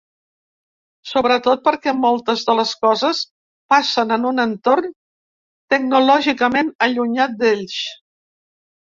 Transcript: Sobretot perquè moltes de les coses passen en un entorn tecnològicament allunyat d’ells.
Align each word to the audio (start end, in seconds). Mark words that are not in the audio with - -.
Sobretot 1.09 1.61
perquè 1.67 1.93
moltes 2.05 2.47
de 2.47 2.55
les 2.61 2.73
coses 2.87 3.21
passen 3.75 4.17
en 4.19 4.27
un 4.33 4.47
entorn 4.47 4.93
tecnològicament 5.77 6.77
allunyat 6.91 7.43
d’ells. 7.45 7.81